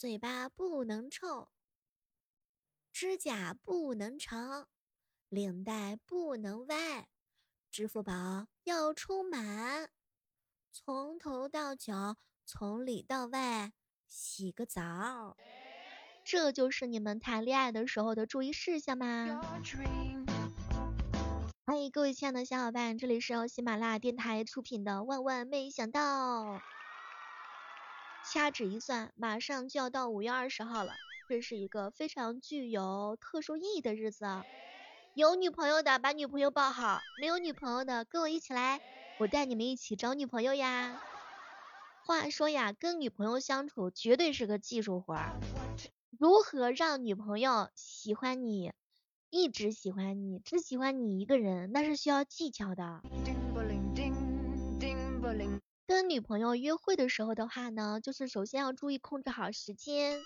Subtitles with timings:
[0.00, 1.48] 嘴巴不能臭，
[2.92, 4.68] 指甲不能长，
[5.28, 7.08] 领带不能歪，
[7.68, 9.90] 支付宝要充满，
[10.70, 12.16] 从头到脚，
[12.46, 13.72] 从里到外
[14.06, 15.36] 洗个澡。
[16.22, 19.40] 这就是你们谈恋爱的时候的注意事项吗？
[21.66, 26.44] 欢迎各位亲爱的小伙伴，这里是由喜马拉雅电台出品的《万万没想到》。
[28.30, 30.92] 掐指一算，马上就要到五月二十号了，
[31.26, 34.26] 这是一个非常具有特殊意义的日子。
[35.14, 38.80] 有女朋友的把女朋友抱好，没有女朋友的跟我一起来，
[39.16, 41.00] 我带你们一起找女朋友呀。
[42.04, 45.32] 话说呀，跟女朋友相处绝对是个技术活儿。
[46.18, 48.72] 如何让女朋友喜欢你，
[49.30, 53.00] 一直喜欢你，只喜欢你一个人，那是需要技巧的。
[55.88, 60.20] 跟女朋友约会的时候的话呢，就是首先要注意控制好时间。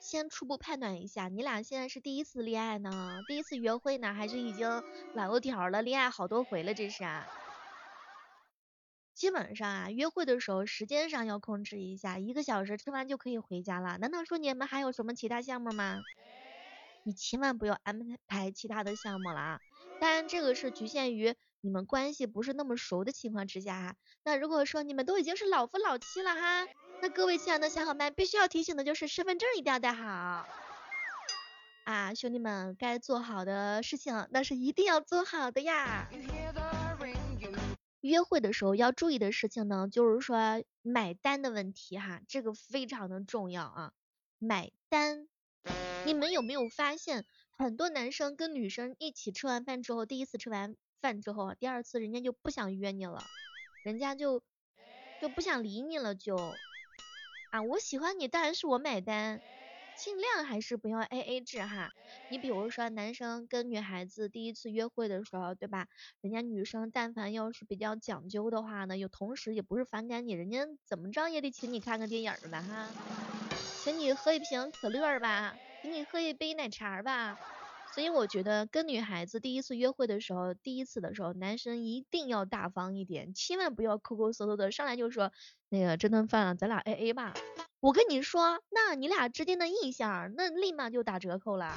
[0.00, 7.04] 先初步判断一下，你俩现在是第一次恋爱呢，第一次约会呢，还是已经老油条了，恋爱好多回了，这是。
[9.14, 13.98] 基本上啊，约会的时候时间上要控制一下，一个小时吃完就可以回家了。
[13.98, 16.00] 难道说你们还有什么其他项目吗？
[17.02, 19.60] 你千万不要安排其他的项目了啊！
[20.00, 23.96] 当然这个是局限于你们关系不是那么熟的情况之下哈。
[24.24, 26.68] 那如果说你们都已经是老夫老妻了哈，
[27.00, 30.46] 那各位亲爱的小伙伴必须要提醒的就是身份证一定要带好
[31.84, 36.10] 啊，兄弟们该做好的事情那是一定要做好的呀。
[38.00, 43.92] 约会的时候要注意的事情呢，就是说买单的问题哈，这个非常的重要啊。
[44.38, 45.28] 买单，
[46.04, 47.24] 你们有没有发现，
[47.56, 53.20] 很多男生跟女生一起吃完饭之后，第一次吃完饭之后，第二次人家就不想约你了，
[53.82, 54.40] 人家就
[55.20, 56.36] 就不想理你了，就
[57.50, 59.42] 啊，我喜欢你，当然是我买单。
[59.94, 61.90] 尽量还是不要 A A 制哈，
[62.30, 65.86] 你比如说男生跟女孩子第一次约会的时候，对吧？
[66.22, 72.88] 人家女生但凡要是比较讲究的话呢，有同时也不是反感你，人家怎么着也得请你看个电影吧哈，
[73.84, 77.38] 请你喝一瓶可乐吧，请你喝一杯奶茶吧。
[77.94, 85.30] 所以我觉得跟女孩子第一次约会的时候，第一次的时候，男生一定要大方一点，千万不要抠抠搜搜的上来就说
[85.68, 87.34] 那个这顿饭咱俩 A A 吧。
[87.80, 91.74] 我跟你说，那你俩之间的印象，那立马就打折扣了。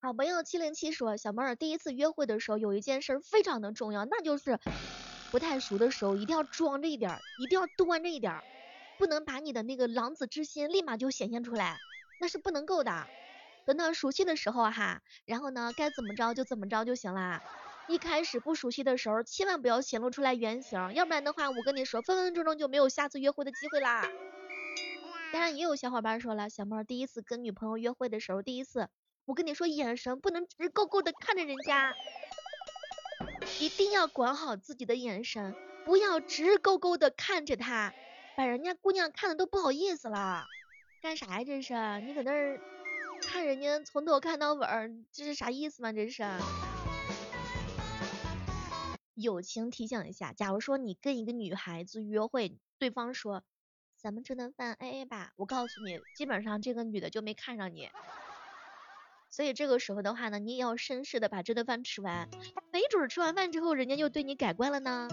[0.00, 4.58] 好朋友七零七说，小妹儿第一次约会的时候，有一件事非常的重要，那就是
[5.30, 8.40] 不太熟的时候，一定要装着一点，一定要端着一点，
[8.96, 11.76] 不能把你的那个狼子之心立马就显现出来，
[12.20, 13.06] 那是不能够的。
[13.66, 17.42] 等到熟悉的时候哈，然后呢，该怎么着就怎么着就行了。
[17.88, 24.08] 一开始不熟悉的时候，千万不要显露出来原形，要不然的话，我跟你说，分分钟钟就没有下次约会的机会啦。
[25.32, 28.88] 当然，也有小伙伴说了，小妹第一次跟女朋友约会的时候，第一次，
[29.24, 31.94] 我跟你说，眼神不能直勾勾的看着人家，
[33.58, 35.54] 一定要管好自己的眼神，
[35.84, 37.92] 不要直勾勾的看着她，
[38.36, 40.46] 把人家姑娘看的都不好意思了。
[41.00, 41.72] 干啥呀这是？
[42.02, 42.60] 你搁那儿
[43.22, 44.66] 看人家从头看到尾，
[45.10, 45.92] 这是啥意思吗？
[45.92, 46.22] 这是？
[49.14, 53.42] 友情提醒一下，假如说你跟一个女孩子约会，对方说
[53.96, 57.88] 咱们这顿饭 A A 吧，我告诉你，基本上这个女的就没看上你。
[59.30, 62.28] 所以这个时候的话呢，你也要绅士的把这顿饭吃完，
[62.72, 65.08] 没准吃完饭之后人家就对你改观了呢。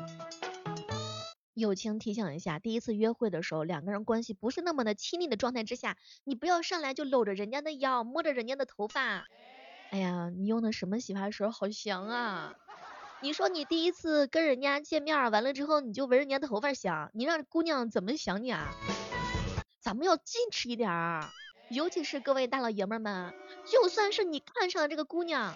[1.60, 9.26] 友情提醒一下，第一次约会的时候，两个人关系不是那么的亲密的状态之下，你不要上来就搂着人家的腰，摸着人家的头发。
[9.90, 11.50] 哎呀，你用的什么洗发水？
[11.50, 12.54] 好香啊！
[13.22, 18.76] 你说你第一次跟人家见面完了之后，你就闻人家的头发香，你让姑娘怎么想你啊？
[19.80, 21.28] 咱们要矜持一点儿，
[21.70, 23.34] 尤其是各位大老爷们们，
[23.66, 25.56] 就算是你看上了这个姑娘，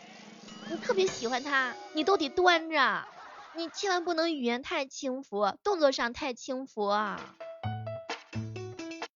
[0.67, 3.05] 你特别喜欢她，你都得端着，
[3.53, 7.35] 你千万不能语言太轻浮，动作上太轻浮啊。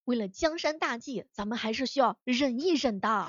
[0.04, 3.28] 为了江山大计，咱们还是需要忍一忍的。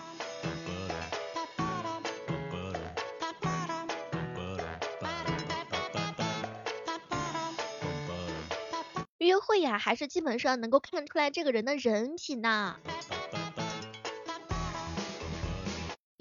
[9.18, 12.78] 约会呀，还是基本上能够看出来这个人的人品呐。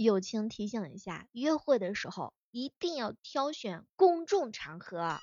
[0.05, 5.19] 友情提醒一下，约会的时候一定要挑选公众场合啊。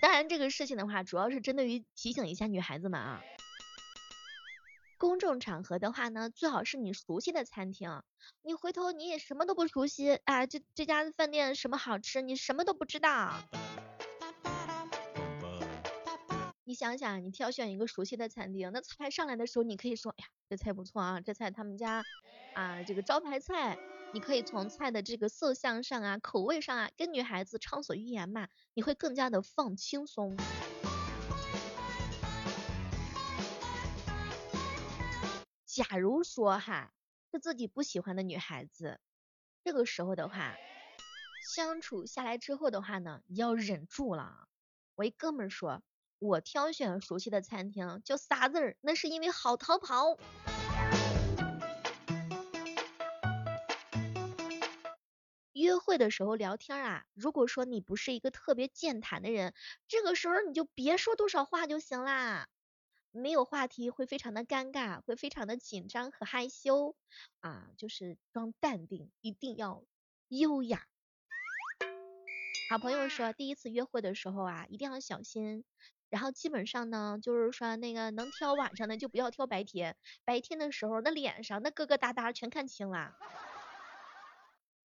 [0.00, 3.20] 当然这个事情的话，主要是针对于提醒一下女孩子们啊。
[4.98, 8.02] 公众场合的话呢，最好是你熟悉的餐厅。
[8.42, 13.34] 你回头你也什么都不熟悉啊，这这家饭店什么好吃，你什么都不知道。
[16.64, 22.02] 你想想，你挑选一个熟悉的餐厅，那菜上来的时候，你可以说，哎呀，这菜不错啊，这菜他们家
[22.54, 23.76] 啊这个招牌菜。
[24.12, 30.36] 你可以从菜的这个色相上啊，口味上啊，跟女孩子畅所欲言嘛，你会更加的放轻松。
[35.66, 36.94] 假如说哈，
[37.30, 38.98] 是自己不喜欢的女孩子，
[39.62, 40.56] 这个时候的话，
[41.54, 44.48] 相处下来之后的话呢，你要忍住了。
[44.94, 45.82] 我一哥们说，
[46.18, 50.16] 我挑选熟悉的餐厅就仨字儿，那是因为好逃跑。
[55.66, 59.52] 约会的时候聊天啊，如果说你不是一个特别健谈的人，
[59.88, 62.46] 这个时候你就别说多少话就行啦。
[63.10, 66.94] 没有话题会非常的尴尬，会非常的紧张和害羞
[67.40, 69.82] 啊，就是装淡定，一定要
[70.28, 70.86] 优雅。
[72.70, 75.64] 好朋友说，第一次约会的时候啊，一定要小心。
[76.10, 83.16] 然后基本上呢，就是说那个能挑晚上的就不要挑白天，白天的时候那脸上那疙疙瘩瘩全看清了。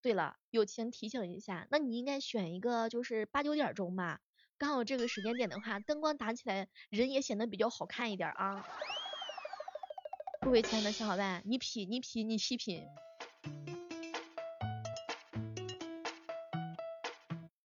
[0.02, 4.20] 对了，友情提醒一下，那你应该选一个就是八九点钟吧。
[4.58, 8.66] 刚好这个时间点的话，灯光打起来，人也显得比较好看一点啊。
[10.40, 12.84] 各位亲爱的小伙伴，你品，你品，你细品。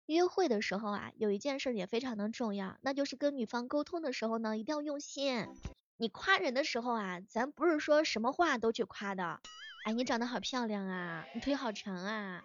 [0.07, 5.47] 约会的时候啊，有一件事也非常的重要，那就是跟女方沟通的时候呢，一定要用心。
[5.95, 9.39] 你夸人的时候啊，咱不是说什么话都去夸的。
[9.87, 12.43] 哎，你长得好漂亮啊，你腿好长啊。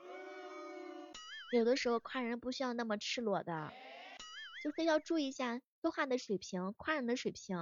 [1.50, 3.72] 有的时候夸人不需要那么赤裸的。
[4.62, 7.58] 就是要注意一下说话的水平，夸人的水平。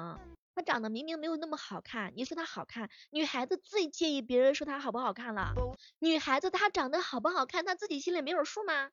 [0.55, 5.55] 他长得明明没有那么好看，你说他好看，女孩子最介意别人说他好不好看了。
[5.99, 8.91] 女孩子她长得好不好看，她自己心里没有数吗？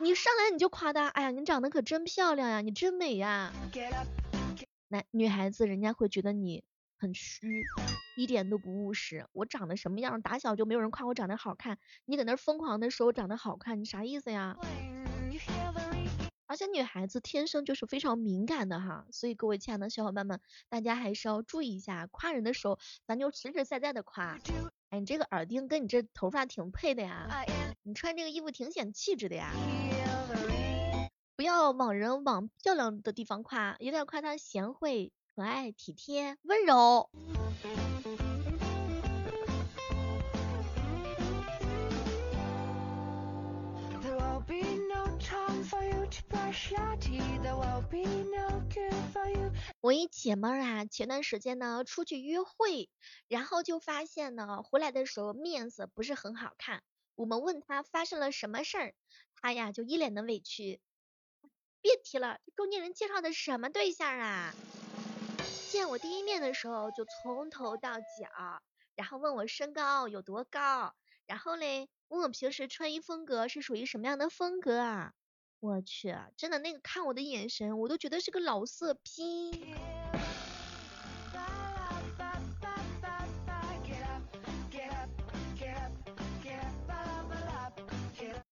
[0.00, 3.52] 你上来你就夸她，哎呀，你长得可真漂亮呀，你真美呀。
[4.88, 6.64] 男女孩子人家会觉得你
[7.04, 7.62] 很虚，
[8.16, 9.26] 一点都不务实。
[9.34, 14.56] 我长得什么样，打小就没有人夸我长得好看，你搁那疯狂的说我长得好看，你啥意思呀？
[16.46, 20.40] 而且女孩子天生就是非常敏感的哈，所以各位亲爱的小伙伴们，
[20.70, 24.38] 大家还是要注意一下，夸人的时候，咱就实实在在的夸。
[24.88, 27.44] 哎，你这个耳钉跟你这头发挺配的呀，
[27.82, 29.52] 你穿这个衣服挺显气质的呀。
[31.36, 37.10] 不要往人往漂亮的地方夸，一定要夸她贤惠、可爱、体贴、温柔。
[49.80, 52.88] 我一姐们儿啊，前段时间呢出去约会，
[53.26, 56.84] 然后就发现呢回来的时候面色不是很好看。
[57.16, 58.94] 我们问她发生了什么事儿，
[59.34, 60.80] 他呀就一脸的委屈。
[61.80, 64.54] 别提了，中间人介绍的什么对象啊？
[65.74, 68.62] 见我第一面的时候就从头到脚，
[68.94, 70.94] 然后问我身高有多高，
[71.26, 75.14] 然后嘞问我平时穿衣风格是属于什么样的风格啊？
[75.58, 79.74] 我去，真的那个看我的眼神，我都觉得是个老色批。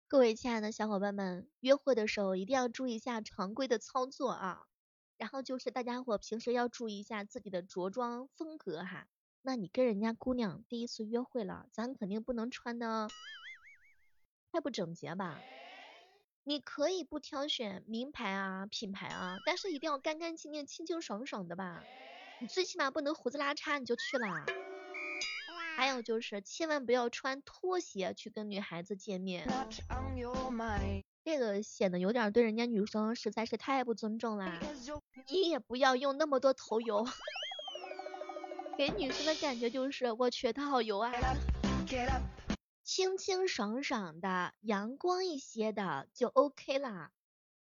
[0.08, 4.66] 各位亲爱的小伙伴们，约会的时候一定要注意一下常规的操作啊。
[5.22, 9.06] 然后就是大家伙平时要注意一下自己的着装风格哈。
[9.44, 13.08] 那你跟人家姑娘第一次约会了，咱肯定不能穿的
[14.52, 15.40] 太不整洁吧。
[16.44, 21.84] 你可以不挑选名牌啊、品牌啊，但是一定要干干净净、清清爽爽的吧。
[22.40, 24.28] 你最起码不能胡子拉碴你就去了。
[25.76, 29.48] 还有就是千万不要穿拖鞋去跟女孩子见面，
[31.24, 34.60] 这个显得有点对人家女生实在是太不尊重啦。
[35.28, 37.06] 你也不要用那么多头油，
[38.78, 41.12] 给女生的感觉就是我去，她好油啊。
[42.84, 47.12] 清清爽爽的，阳光一些的就 OK 啦。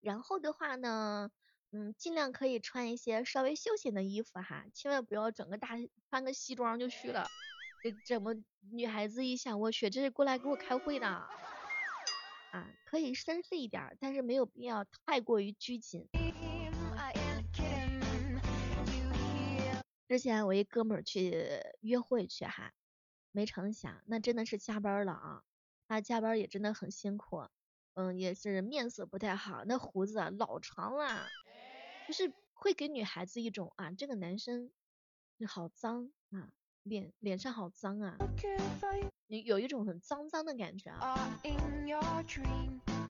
[0.01, 1.31] 然后的话呢，
[1.73, 5.71] 嗯，尽量可以穿一些稍微休闲的衣服哈，千万不要整个大
[6.09, 7.27] 穿个西装就去了。
[7.83, 8.35] 这怎么
[8.71, 11.29] 女孩子一想，我去，这是过来给我开会的
[12.53, 12.71] 啊？
[12.85, 16.09] 可以绅士一点，但是没有必要太过于拘谨。
[20.09, 22.73] 之前我一哥们儿去约会去哈。
[23.31, 25.45] 没成想，那真的是加班了啊！
[25.87, 27.47] 他加班也真的很辛苦，
[27.95, 31.29] 嗯，也是面色不太好，那胡子老长了，
[32.09, 34.73] 就是会给女孩子一种啊，这个男生
[35.47, 36.51] 好脏啊，
[36.83, 38.17] 脸脸上好脏啊，
[39.29, 41.39] 有一种很脏脏的感觉啊。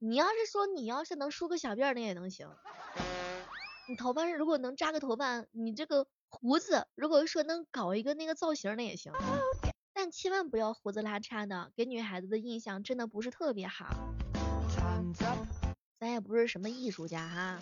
[0.01, 2.49] 你要是说你要是能梳个小辫儿，那也能行。
[3.89, 9.13] 你头发如果能扎个头发，你这个胡子如果说能搞一个那个造型那也行，
[9.95, 13.87] 但千万不要胡子拉碴的，给女孩子的印象真的不是特别好。
[15.99, 17.61] 咱也不是什么艺术家哈，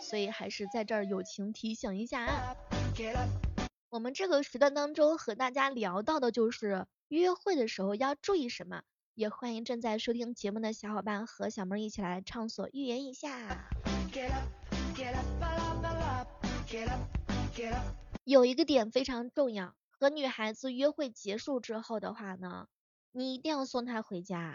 [0.00, 2.56] 所以还是在这儿友情提醒一下啊。
[3.94, 8.82] 我们这个时段当中和大家聊到的就是约会的时候要注意什么，
[9.14, 13.68] 也欢迎正在收听节目的小伙伴和小妹一起来畅所欲言一下。
[18.24, 22.66] 有一个点非常重要，和女孩子约会结束之后的话呢，
[23.12, 24.54] 你一定要送她回家。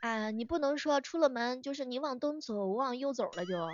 [0.00, 3.68] 啊，你不能说出了门就是你往东走，我往右走了就，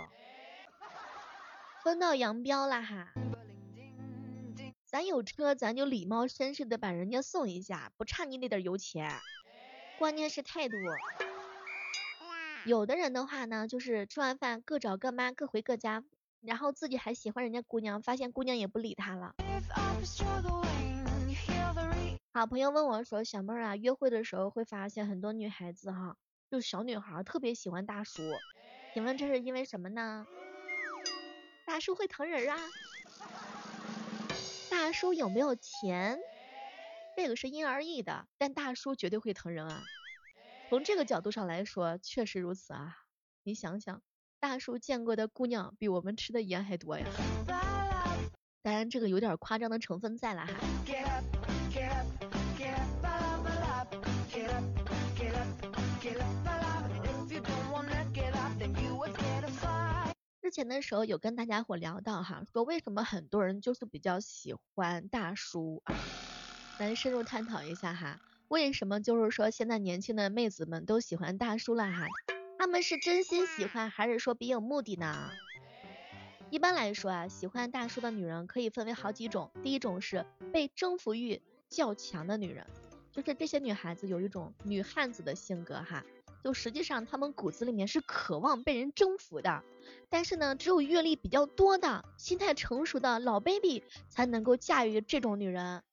[1.83, 3.13] 分道扬镳了哈。
[4.85, 9.11] 咱有车，咱就礼貌绅士的把人家送一下，不差你那点油钱，
[9.97, 10.75] 关键是态度。
[12.65, 16.03] 有的人的话呢，就是吃完饭各找各妈，各回各家，
[16.41, 19.35] 然后自己还喜欢人家姑娘，发现姑娘也不理他了。
[22.33, 26.17] 好朋友问我说，小妹儿啊，约会的时候会发现很多女孩子哈，
[26.49, 28.21] 就小女孩特别喜欢大叔，
[28.93, 30.25] 请问这是因为什么呢？
[31.69, 32.57] 大叔会疼人啊？
[34.71, 36.19] 大叔有没有钱？
[37.15, 39.83] 这个是因人而异的，但大叔绝对会疼人啊。
[40.67, 42.97] 从这个角度上来说，确实如此啊！
[43.43, 44.01] 你想想，
[44.39, 47.05] 大叔见过的姑娘比我们吃的盐还多呀。
[48.63, 50.55] 当然，这个有点夸张的成分在了哈。
[60.49, 65.95] 之前的时候有跟大家伙聊到哈，说为什么很多人就是比较喜欢大叔啊？
[66.79, 68.19] 咱深入探讨一下哈。
[68.47, 72.07] 为什么就是说现在年轻的妹子们都喜欢大叔了哈？
[72.57, 75.29] 他们是真心喜欢还是说别有目的呢？
[76.49, 79.51] 一般来说啊，喜欢大叔的女人可以分为好几种。
[79.61, 81.39] 第一种是被征服欲
[81.69, 82.65] 较强的女人，
[83.11, 86.03] 就是这些女孩子有一种女汉子的性格哈，
[86.43, 89.63] 就实际上他们骨子里面是渴望被人征服的，
[90.09, 95.83] 但是呢，只有阅历比较多的、心态成熟的老 baby 才能够驾驭这种女人。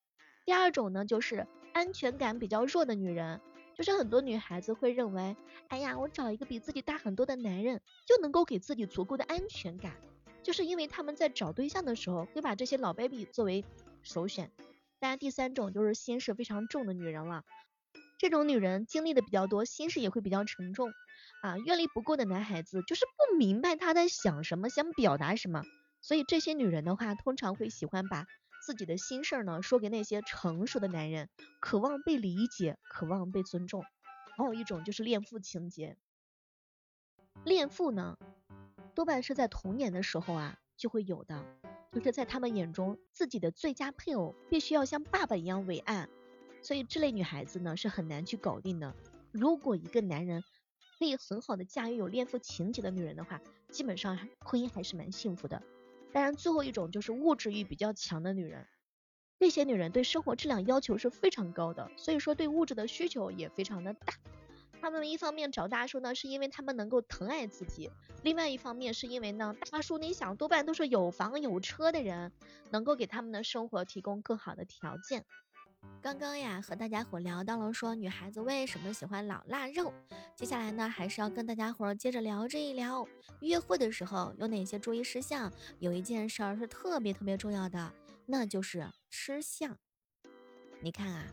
[0.44, 1.46] 第二种呢，就是。
[1.72, 3.38] 安全感比较弱的女人，
[3.74, 5.36] 就是很多女孩子会认为，
[5.68, 9.92] 哎呀，我找一个比自己大很多的男人，就能够给自己足够的安全感，
[10.42, 13.62] 就是因为他们在找对象的时候，会把这些老 baby 作为
[14.02, 14.50] 首选。
[14.98, 17.44] 当然，第三种就是心事非常重的女人了，
[18.18, 20.90] 这种女人经历的比较多，心事也会比较沉重
[21.42, 21.58] 啊。
[21.58, 25.62] 阅历不够的男孩子就是不明白她在想什么，想表达什么，
[26.00, 28.26] 所以这些女人的话，通常会喜欢把。
[28.64, 31.28] 自己的心事儿呢，说给那些成熟的男人，
[31.60, 33.84] 渴望被理解，渴望被尊重。
[34.36, 35.96] 还有一种就是恋父情节，
[37.44, 38.18] 恋父呢，
[38.92, 41.44] 多半是在童年的时候啊就会有的，
[41.92, 46.08] 就是在他们眼中，自己的最佳配偶必须要像爸爸一样伟岸，
[46.66, 48.92] 所以这类女孩子呢是很难去搞定的。
[49.30, 50.42] 如果一个男人
[50.98, 55.62] 可以很好的驾驭有恋父情节的女人的话，基本上婚姻还是蛮幸福的。
[56.12, 58.66] 当然，最后一种就是物质欲比较强的女人，
[59.38, 64.14] 这些女人对生活质量要求是非常高的，所以说对物质的需求也非常的大。
[64.80, 67.90] 她们一方面找大叔呢，是因为他们能够疼爱自己；
[68.24, 72.32] 另外一方面是因为呢，大叔你想多半都是有房有车的人，
[72.72, 75.24] 能够给他们的生活提供更好的条件。
[76.02, 79.92] 刚刚呀和大家伙聊到了说女孩子为什么喜欢老腊肉，
[80.36, 83.06] 接下来呢还是要跟大家伙接着聊这一聊，
[83.40, 85.52] 约会的时候有哪些注意事项？
[85.80, 87.92] 有一件事儿是特别特别重要的，
[88.24, 89.76] 那就是吃相。
[90.80, 91.24] 你看啊，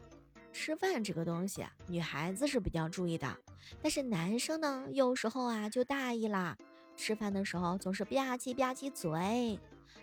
[0.51, 3.37] 吃饭这个东西，女孩子是比较注意的，
[3.81, 6.57] 但是男生呢有时候啊就大意了，
[6.95, 9.59] 吃饭的时候总是吧唧吧唧嘴。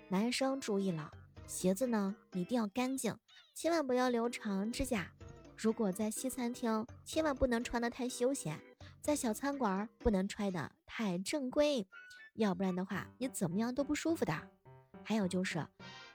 [0.08, 1.10] 男生注意了，
[1.46, 3.16] 鞋子呢一定要干净。
[3.60, 5.06] 千万不要留长指甲。
[5.54, 8.56] 如果在西餐厅，千万不能穿得太休闲；
[9.02, 11.86] 在小餐馆，不能穿得太正规，
[12.36, 14.32] 要不然的话，你怎么样都不舒服的。
[15.04, 15.62] 还有就是，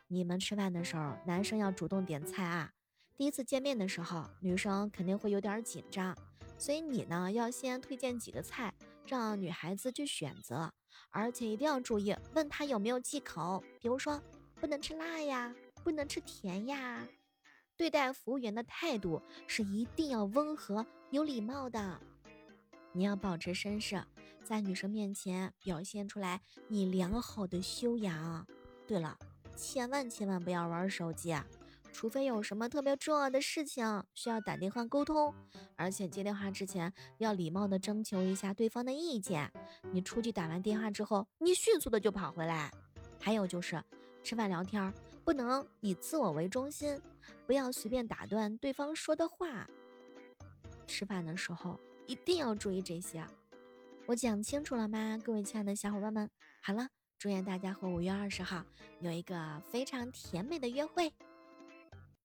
[0.07, 2.71] 你们吃饭的时候，男生要主动点菜啊。
[3.15, 6.17] 第一次见面的时候，女生肯定会有点紧张，
[6.57, 8.73] 所以你呢，要先推荐几个菜，
[9.05, 10.73] 让女孩子去选择，
[11.11, 14.19] 而且一定要注意，问她有没有忌口，比如说
[14.55, 17.07] 不能吃辣呀，不能吃甜呀。
[17.77, 21.99] 对待服务员的态度是一定要温和有礼貌的，
[22.93, 24.01] 你要保持绅士，
[24.43, 28.47] 在女生面前表现出来你良好的修养。
[28.87, 29.17] 对了，
[29.55, 31.45] 千万千万不要玩手机啊！
[31.91, 35.33] 除非有什么特别重要的事情需要打电话沟通，
[35.75, 39.51] 而且接电话之前要礼貌的征求一下对方的意见。
[39.91, 42.71] 你出去打完电话之后，你迅速的就跑回来。
[43.19, 43.81] 还有就是
[44.23, 47.01] 吃饭聊天不能以自我为中心，
[47.45, 49.67] 不要随便打断对方说的话。
[50.87, 53.25] 吃饭的时候一定要注意这些。
[54.05, 56.29] 我讲清楚了吗，各位亲爱的小伙伴们？
[56.61, 58.63] 好了，祝愿大家和五月二十号
[58.99, 61.11] 有一个非常甜美的约会。